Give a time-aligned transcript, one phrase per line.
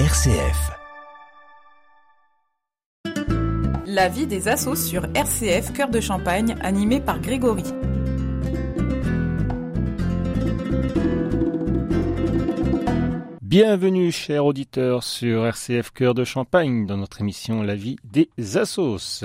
[0.00, 0.72] RCF.
[3.86, 7.62] La vie des assos sur RCF Cœur de Champagne, animé par Grégory.
[13.40, 19.24] Bienvenue, chers auditeurs, sur RCF Cœur de Champagne, dans notre émission La vie des assos.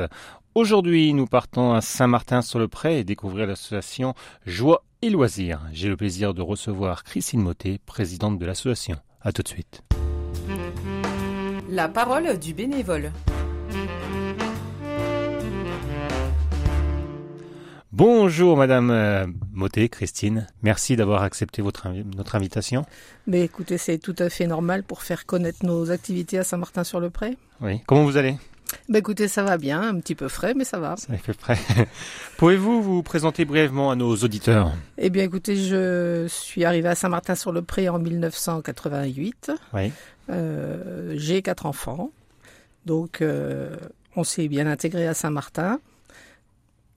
[0.54, 4.14] Aujourd'hui, nous partons à Saint-Martin-sur-le-Pré et découvrir l'association
[4.46, 5.62] Joie et Loisirs.
[5.74, 8.98] J'ai le plaisir de recevoir Christine Motet, présidente de l'association.
[9.22, 9.82] À tout de suite.
[11.70, 13.12] La parole du bénévole.
[17.92, 20.48] Bonjour Madame euh, Motet, Christine.
[20.64, 22.86] Merci d'avoir accepté votre invi- notre invitation.
[23.28, 27.38] Mais écoutez, c'est tout à fait normal pour faire connaître nos activités à Saint-Martin-sur-le-Pré.
[27.62, 27.82] Oui.
[27.88, 28.38] Comment vous allez?
[28.88, 30.96] Bah écoutez, ça va bien, un petit peu frais, mais ça va.
[30.96, 31.58] Ça fait prêt.
[32.38, 34.72] Pouvez-vous vous présenter brièvement à nos auditeurs?
[35.00, 39.52] Eh bien écoutez, je suis arrivée à Saint-Martin-sur-le-Pré en 1988.
[39.74, 39.92] Oui.
[40.30, 42.12] Euh, J'ai quatre enfants.
[42.86, 43.76] Donc euh,
[44.16, 45.80] on s'est bien intégré à Saint-Martin.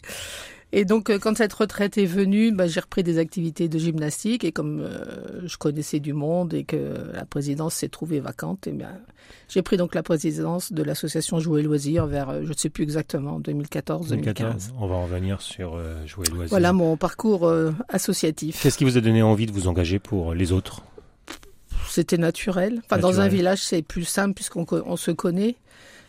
[0.76, 4.44] Et donc euh, quand cette retraite est venue, bah, j'ai repris des activités de gymnastique
[4.44, 8.72] et comme euh, je connaissais du monde et que la présidence s'est trouvée vacante, et
[8.72, 8.90] bien
[9.48, 12.82] j'ai pris donc la présidence de l'association Jouer Loisirs vers euh, je ne sais plus
[12.82, 14.34] exactement 2014 2015.
[14.34, 14.74] 2014.
[14.80, 16.50] On va en revenir sur euh, jouer loisirs.
[16.50, 18.62] Voilà mon parcours euh, associatif.
[18.62, 20.82] Qu'est-ce qui vous a donné envie de vous engager pour les autres?
[21.88, 22.82] C'était naturel.
[22.84, 25.54] Enfin, dans un village, c'est plus simple puisqu'on on se connaît.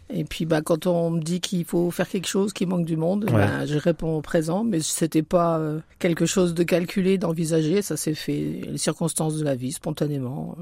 [0.09, 2.95] Et puis, bah, quand on me dit qu'il faut faire quelque chose, qu'il manque du
[2.95, 3.31] monde, Ouais.
[3.31, 4.63] bah, je réponds au présent.
[4.63, 7.81] Mais c'était pas euh, quelque chose de calculé, d'envisagé.
[7.81, 10.55] Ça s'est fait les circonstances de la vie, spontanément.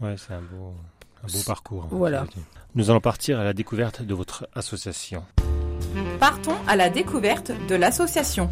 [0.00, 0.72] Ouais, c'est un beau,
[1.24, 1.86] un beau parcours.
[1.90, 2.24] Voilà.
[2.76, 5.24] Nous allons partir à la découverte de votre association.
[6.20, 8.48] Partons à la découverte de l'association.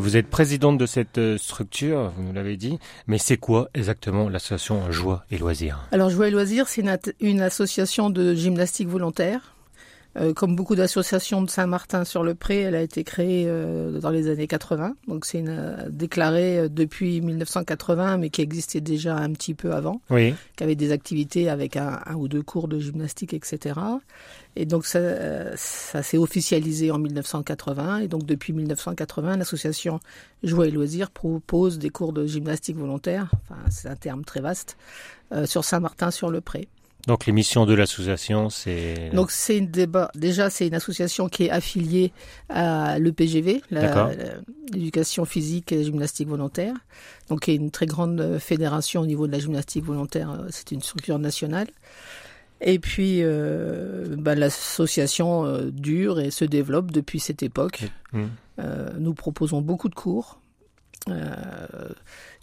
[0.00, 4.30] Vous êtes présidente de cette euh, structure, vous nous l'avez dit, mais c'est quoi exactement
[4.30, 5.86] l'association Joie et Loisirs?
[5.92, 6.82] Alors, Jouer et Loisirs, c'est
[7.20, 9.54] une association de gymnastique volontaire.
[10.16, 14.96] Euh, comme beaucoup d'associations de Saint-Martin-sur-le-Pré, elle a été créée euh, dans les années 80.
[15.06, 19.72] Donc, c'est une, euh, déclarée euh, depuis 1980, mais qui existait déjà un petit peu
[19.72, 20.00] avant.
[20.10, 20.34] Oui.
[20.56, 23.74] qui avait des activités avec un, un ou deux cours de gymnastique, etc.
[24.56, 27.98] Et donc ça, euh, ça s'est officialisé en 1980.
[27.98, 30.00] Et donc depuis 1980, l'association
[30.42, 34.76] Joie et Loisirs propose des cours de gymnastique volontaire, enfin c'est un terme très vaste,
[35.32, 36.68] euh, sur Saint-Martin-sur-le-Pré.
[37.06, 39.10] Donc les missions de l'association, c'est...
[39.14, 40.10] Donc c'est une débat.
[40.14, 42.12] Déjà, c'est une association qui est affiliée
[42.48, 43.62] à l'EPGV,
[44.72, 46.74] l'éducation physique et gymnastique volontaire.
[47.28, 50.30] Donc qui est une très grande fédération au niveau de la gymnastique volontaire.
[50.30, 51.68] euh, C'est une structure nationale.
[52.60, 57.84] Et puis euh, bah, l'association euh, dure et se développe depuis cette époque.
[58.58, 60.40] Euh, nous proposons beaucoup de cours.
[61.08, 61.88] Euh,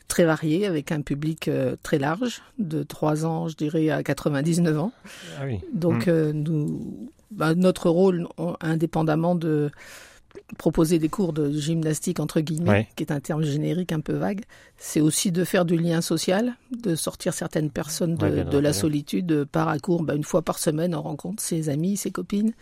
[0.07, 4.79] très variés avec un public euh, très large de 3 ans je dirais à 99
[4.79, 4.91] ans
[5.39, 5.59] Ah oui.
[5.73, 6.09] donc Mm.
[6.11, 9.69] euh, nous, bah, notre rôle, on- indépendamment de
[10.57, 12.87] proposer des cours de gymnastique entre guillemets, Ouais.
[12.95, 14.41] qui est un terme générique un peu vague,
[14.77, 18.57] c'est aussi de faire du lien social, de sortir certaines personnes de, Ouais, bien de
[18.57, 22.11] la solitude par à court, bah, une fois par semaine, on rencontre ses amis, ses
[22.11, 22.53] copines.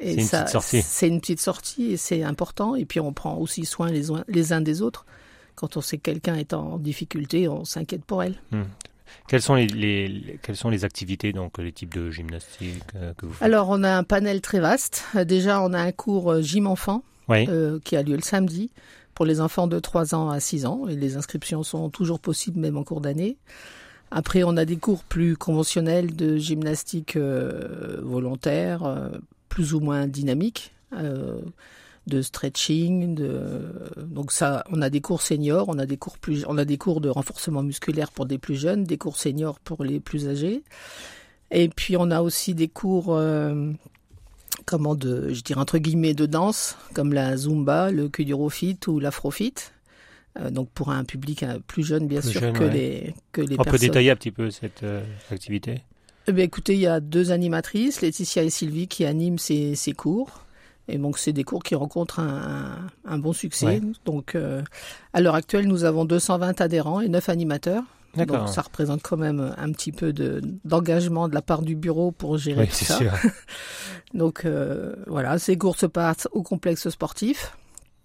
[0.00, 0.82] Et c'est une ça, petite sortie.
[0.82, 2.74] C'est une petite sortie et c'est important.
[2.74, 5.04] Et puis on prend aussi soin les uns des autres.
[5.56, 8.36] Quand on sait que quelqu'un est en difficulté, on s'inquiète pour elle.
[8.52, 8.62] Hmm.
[9.28, 13.26] Quelles sont les, les, quelles sont les activités, donc les types de gymnastique euh, que
[13.26, 13.42] vous faites?
[13.42, 15.04] Alors, on a un panel très vaste.
[15.16, 17.46] Euh, Déjà, on a un cours euh, gym enfant Oui.
[17.48, 18.70] euh, qui a lieu le samedi
[19.14, 20.86] pour les enfants de 3 ans à 6 ans.
[20.88, 23.36] Et les inscriptions sont toujours possibles, même en cours d'année.
[24.10, 29.10] Après, on a des cours plus conventionnels de gymnastique euh, volontaire,
[29.48, 30.72] plus ou moins dynamique,
[32.06, 33.14] de stretching.
[33.14, 33.62] De...
[34.00, 36.78] Donc ça, on a des cours seniors, on a des cours plus, on a des
[36.78, 40.62] cours de renforcement musculaire pour des plus jeunes, des cours seniors pour les plus âgés.
[41.50, 43.72] Et puis on a aussi des cours, euh,
[44.64, 49.54] comment de, je dirais entre guillemets de danse, comme la zumba, le kuduro-fit ou l'afro-fit.
[50.38, 52.72] Euh, donc pour un public euh, plus jeune, bien Plus sûr, jeune, que ouais.
[52.72, 54.84] les que les On peut détailler un petit peu cette
[55.30, 55.82] activité?
[56.28, 59.92] Eh bien, écoutez, il y a deux animatrices, Laetitia et Sylvie, qui animent ces, ces
[59.92, 60.44] cours.
[60.88, 63.66] Et donc, c'est des cours qui rencontrent un, bon succès.
[63.66, 63.80] Ouais.
[64.04, 64.62] Donc, euh,
[65.12, 67.82] à l'heure actuelle, nous avons 220 adhérents et 9 animateurs.
[68.14, 68.38] D'accord.
[68.44, 72.12] Donc, ça représente quand même un petit peu de, d'engagement de la part du bureau
[72.12, 72.98] pour gérer Oui, tout c'est ça.
[72.98, 73.12] sûr.
[74.14, 77.56] Donc, euh, voilà, ces cours se passent au complexe sportif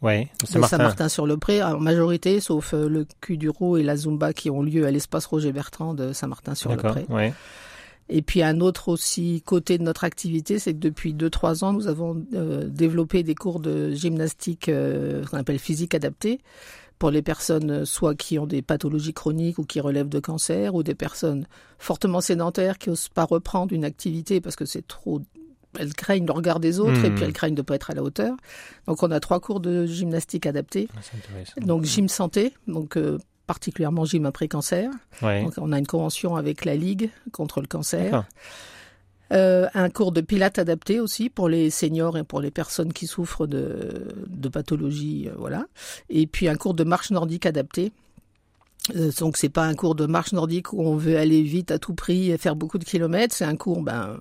[0.01, 0.78] Oui, de Saint-Martin.
[0.78, 5.28] Saint-Martin-sur-le-Pré, en majorité, sauf euh, le Kuduro et la Zumba qui ont lieu à l'espace
[5.28, 7.06] Roger Bertrand de D'accord, Saint-Martin-sur-le-Pré.
[7.10, 7.33] ouais.
[8.13, 11.88] Et puis un autre aussi côté de notre activité, c'est que depuis 2-3 ans, nous
[11.88, 16.42] avons euh, développé des cours de gymnastique euh, qu'on appelle physique adaptée
[17.00, 20.84] pour les personnes soit qui ont des pathologies chroniques ou qui relèvent de cancer ou
[20.84, 21.48] des personnes
[21.80, 25.22] fortement sédentaires qui osent pas reprendre une activité parce que c'est trop
[25.80, 27.06] elles craignent le regard des autres Hmm.
[27.06, 28.36] et puis elles craignent de pas être à la hauteur.
[28.88, 30.90] Donc on a trois cours de gymnastique adaptée.
[30.96, 31.62] Ah.
[31.62, 33.18] Donc gym santé, donc euh,
[33.48, 34.90] particulièrement gym après cancer.
[35.22, 35.44] Ouais.
[35.44, 38.26] Donc, on a une convention avec la Ligue contre le cancer.
[39.32, 43.08] Euh, un cours de pilates adapté aussi pour les seniors et pour les personnes qui
[43.08, 45.68] souffrent de, de pathologies, euh, voilà.
[46.10, 47.94] Et puis un cours de marche nordique adapté.
[48.96, 51.80] Euh, donc c'est pas un cours de marche nordique où on veut aller vite à
[51.80, 53.34] tout prix et faire beaucoup de kilomètres.
[53.34, 54.20] C'est un cours ben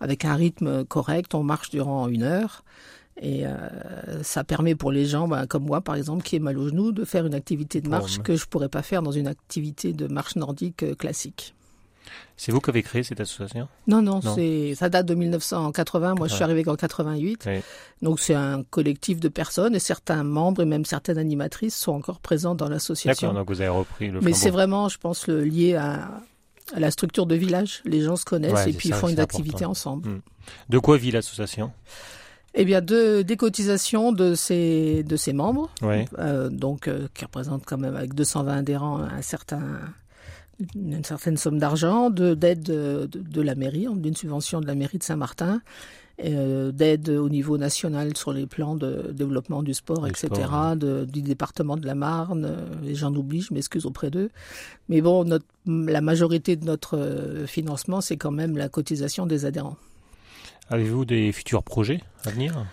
[0.00, 1.34] avec un rythme correct.
[1.34, 2.62] On marche durant une heure.
[3.24, 3.52] Et euh,
[4.24, 6.90] ça permet pour les gens, ben, comme moi par exemple, qui est mal au genou,
[6.90, 10.08] de faire une activité de marche que je pourrais pas faire dans une activité de
[10.08, 11.54] marche nordique euh, classique.
[12.36, 13.68] C'est vous qui avez créé cette association?
[13.86, 14.34] Non, non, Non.
[14.34, 16.16] c'est ça date de 1980.
[16.16, 17.44] Moi, je suis arrivée en 88.
[17.46, 17.60] Oui.
[18.02, 22.18] Donc, c'est un collectif de personnes et certains membres et même certaines animatrices sont encore
[22.18, 23.32] présents dans D'accord, l'association.
[23.32, 26.10] donc vous avez repris le Mais c'est vraiment, je pense, le, lié à,
[26.74, 27.82] à la structure de village.
[27.84, 30.20] Les gens se connaissent Ouais, et puis ça, ils font une activité ensemble.
[30.68, 31.70] De quoi vit l'association?
[32.54, 35.70] Eh bien, de, des cotisations de ces, de ces membres,
[36.18, 39.62] euh, donc euh, qui représentent quand même avec 220 adhérents un certain
[40.76, 44.74] une certaine somme d'argent, de d'aide de, de, de la mairie, d'une subvention de la
[44.76, 45.60] mairie de Saint-Martin,
[46.24, 50.28] euh, d'aide au niveau national sur les plans de développement du sport, etc.,
[50.76, 52.44] de, du département de la Marne.
[52.44, 54.30] euh, Les gens oublient, je m'excuse auprès d'eux.
[54.88, 59.46] Mais bon, notre, la majorité de notre euh, financement, c'est quand même la cotisation des
[59.46, 59.78] adhérents.
[60.72, 62.64] Avez-vous des futurs projets à venir?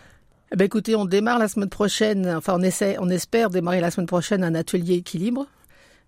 [0.51, 3.91] Eh ben, écoutez, on démarre la semaine prochaine, enfin on essaie, on espère démarrer la
[3.91, 5.47] semaine prochaine un atelier équilibre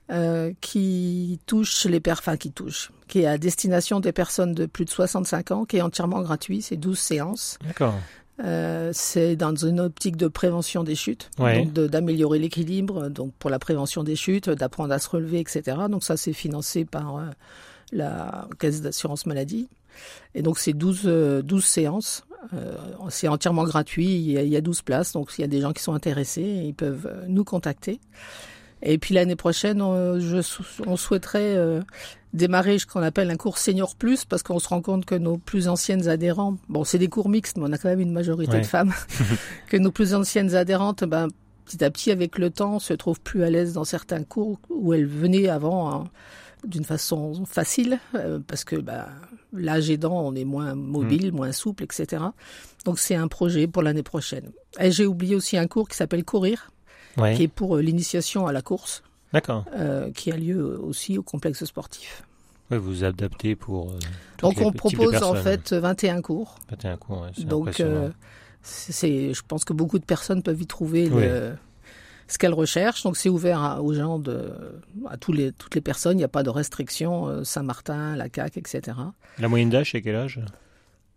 [0.10, 4.86] euh, qui touche les enfin qui touche, qui est à destination des personnes de plus
[4.86, 7.60] de 65 ans, qui est entièrement gratuit, c'est 12 séances.
[7.68, 7.96] D'accord.
[8.44, 11.66] Euh, c'est dans une optique de prévention des chutes, Ouais.
[11.66, 15.78] donc d'améliorer l'équilibre, donc pour la prévention des chutes, d'apprendre à se relever, etc.
[15.90, 17.26] Donc ça c'est financé par euh,
[17.92, 19.68] la caisse d'assurance maladie.
[20.36, 22.24] Et donc c'est 12, euh, 12 séances.
[22.54, 22.76] Euh,
[23.10, 25.48] c'est entièrement gratuit, il y, a, il y a 12 places, donc s'il y a
[25.48, 28.00] des gens qui sont intéressés, ils peuvent euh, nous contacter.
[28.82, 30.38] Et puis l'année prochaine, on, je,
[30.88, 31.82] on souhaiterait euh,
[32.34, 35.38] démarrer ce qu'on appelle un cours senior plus, parce qu'on se rend compte que nos
[35.38, 38.54] plus anciennes adhérents, bon c'est des cours mixtes, mais on a quand même une majorité
[38.54, 38.62] Ouais.
[38.62, 38.94] de femmes,
[39.70, 41.28] que nos plus anciennes adhérentes, ben,
[41.66, 44.94] petit à petit avec le temps, se trouvent plus à l'aise dans certains cours où
[44.96, 46.04] elles venaient avant hein,
[46.66, 49.06] d'une façon facile, euh, parce que ben,
[49.54, 52.24] l'âge aidant, on est moins mobile, moins souple, etc.
[52.86, 54.52] Donc c'est un projet pour l'année prochaine.
[54.80, 56.72] Et j'ai oublié aussi un cours qui s'appelle Courir,
[57.36, 59.04] qui est pour euh, l'initiation à la course,
[59.34, 59.66] D'accord.
[59.76, 62.24] euh, qui a lieu aussi au complexe sportif.
[62.70, 63.92] Vous vous adaptez pour.
[63.92, 64.00] euh,
[64.40, 66.56] Donc les on propose en fait 21 cours.
[66.70, 67.82] Faites un coup, ouais, c'est Donc
[68.64, 71.56] c'est, je pense que beaucoup de personnes peuvent y trouver le,
[72.32, 73.04] ce qu'elles recherchent.
[73.04, 74.52] Donc c'est ouvert à- aux gens de,
[75.10, 76.14] à tous les, toutes les personnes.
[76.18, 77.28] Il n'y a pas de restrictions.
[77.28, 78.82] euh, Saint-Martin, la CAC, etc.
[79.40, 80.40] La moyenne d'âge, c'est quel âge?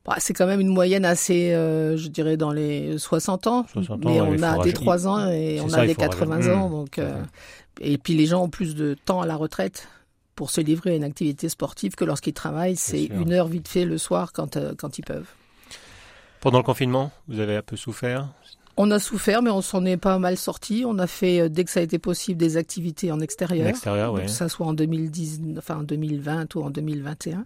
[0.04, 3.64] Bah, c'est quand même une moyenne assez, euh, je dirais, dans les 60 ans.
[3.72, 4.74] 60 ans, mais ouais, on a des rajeunir.
[4.74, 6.58] 3 ans et on ça, a des faut 80 rajeunir.
[6.58, 6.68] ans.
[6.68, 6.72] Mmh.
[6.72, 7.22] Donc, euh,
[7.80, 9.88] et puis les gens ont plus de temps à la retraite
[10.34, 12.76] pour se livrer à une activité sportive que lorsqu'ils travaillent.
[12.76, 15.28] C'est une heure vite fait le soir quand, euh, quand ils peuvent.
[16.40, 18.28] Pendant le confinement, vous avez un peu souffert?
[18.76, 20.84] On a souffert, mais on s'en est pas mal sorti.
[20.86, 23.66] On a fait, euh, dès que ça a été possible, des activités en extérieur.
[23.66, 24.14] En extérieur.
[24.14, 27.44] Que ça soit en 2010, enfin en 2020 ou en 2021.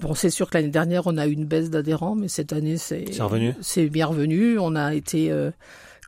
[0.00, 2.78] Bon, c'est sûr que l'année dernière, on a eu une baisse d'adhérents, mais cette année,
[2.78, 3.54] c'est revenu.
[3.60, 4.58] C'est bien revenu.
[4.58, 5.50] On a été euh,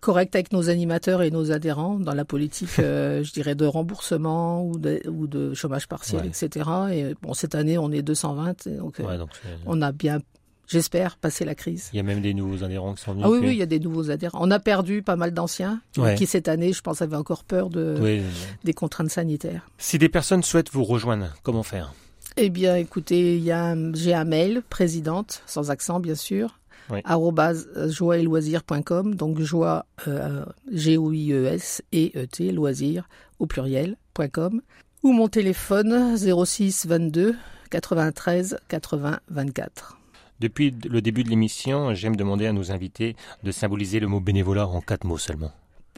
[0.01, 4.67] correct avec nos animateurs et nos adhérents dans la politique, euh, je dirais, de remboursement
[4.67, 6.29] ou de, ou de chômage partiel, Ouais.
[6.29, 6.69] etc.
[6.93, 9.29] Et bon, cette année, on est 220, et donc, euh, Ouais, donc
[9.67, 10.19] on a bien,
[10.67, 11.91] j'espère, passé la crise.
[11.93, 13.25] il y a même des nouveaux adhérents qui sont venus.
[13.27, 14.39] Ah oui, oui, il y a des nouveaux adhérents.
[14.43, 16.15] On a perdu pas mal d'anciens Ouais.
[16.15, 18.23] qui cette année, je pense, avaient encore peur de, Oui.
[18.65, 19.69] des contraintes sanitaires.
[19.79, 21.93] Si des personnes souhaitent vous rejoindre, comment faire?
[22.37, 26.59] Eh bien, écoutez, j'ai un mail, présidente, sans accent bien sûr,
[26.91, 27.01] Oui.
[27.05, 33.09] arrobase joie et loisirs.com, donc joie, euh, G-O-I-E-S et E-T, loisirs
[33.39, 34.61] au pluriel.com,
[35.03, 37.35] ou mon téléphone 06 22
[37.71, 39.99] 93 80 24.
[40.41, 44.67] Depuis le début de l'émission, j'aime demander à nos invités de symboliser le mot bénévolat
[44.67, 45.51] en quatre mots seulement.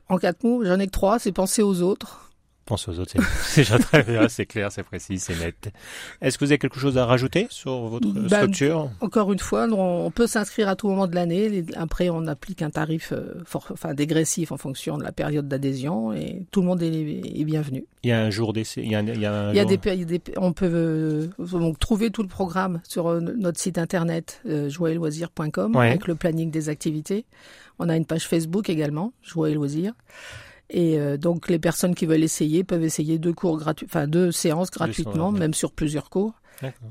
[0.09, 2.28] En quatre mots, j'en ai que trois, c'est penser aux autres.
[2.69, 5.73] Pense aux autres, c'est- déjà très bien, c'est clair, c'est précis, c'est net.
[6.21, 8.91] Est-ce que vous avez quelque chose à rajouter sur votre Ben, structure?
[9.01, 11.65] Encore une fois, on peut s'inscrire à tout moment de l'année.
[11.77, 16.13] Après, on applique un tarif euh, for- enfin, dégressif en fonction de la période d'adhésion
[16.13, 17.85] et tout le monde est, bienvenu.
[18.03, 19.57] Il y a un jour d'essai, il y a un, il y a un Il
[19.57, 23.59] y a jour- des, on peut euh, donc trouver tout le programme sur euh, notre
[23.59, 25.89] site internet euh, Ouais.
[25.89, 27.25] avec le planning des activités.
[27.79, 29.95] On a une page Facebook également, Joie et Loisirs.
[30.71, 34.33] Et euh, donc les personnes qui veulent essayer peuvent essayer deux cours gratuits, enfin deux
[34.33, 36.35] séances gratuitement, même sur plusieurs cours.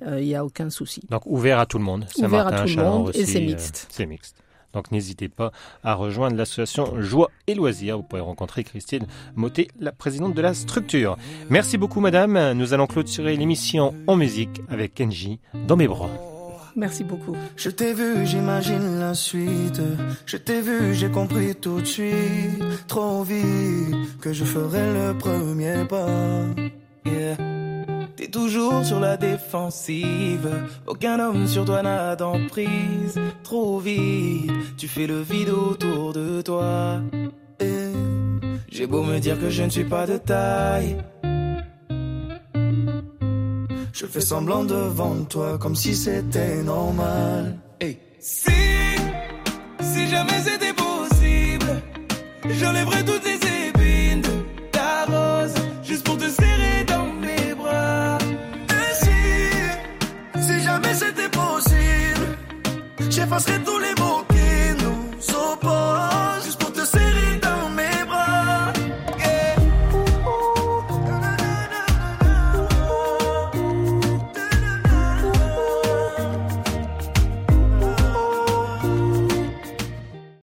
[0.05, 1.01] Euh, Il n'y a aucun souci.
[1.09, 2.05] Donc ouvert à tout le monde.
[2.17, 3.87] Ouvert à tout le monde et c'est euh, mixte.
[3.89, 4.37] c'est mixte.
[4.73, 5.51] Donc n'hésitez pas
[5.83, 7.97] à rejoindre l'association Joie et Loisirs.
[7.97, 11.17] Vous pourrez rencontrer Christine Motet, la présidente de la structure.
[11.49, 12.53] Merci beaucoup madame.
[12.53, 16.36] Nous allons clôturer l'émission en musique avec Kenji dans mes bras.
[16.77, 17.35] Merci beaucoup.
[17.55, 19.81] Je t'ai vu, j'imagine la suite.
[20.27, 22.85] Je t'ai vu, j'ai compris tout de suite.
[22.87, 26.45] Trop vite que je ferai le premier pas.
[27.03, 27.35] Yeah.
[28.15, 30.49] T'es toujours sur la défensive.
[30.85, 33.19] Aucun homme sur toi n'a d'emprise.
[33.41, 37.01] Trop vite, tu fais le vide autour de toi.
[38.69, 40.97] J'ai beau me dire que je ne suis pas de taille.
[43.99, 47.57] Je fais semblant devant toi comme si c'était normal.
[48.19, 48.51] Si,
[49.81, 51.81] si jamais c'était possible,
[52.47, 53.39] j'enlèverais toutes les
[53.69, 58.19] épines de ta rose juste pour te serrer dans mes bras.
[58.69, 62.37] Et si, si jamais c'était possible,
[63.09, 63.79] j'effacerais tout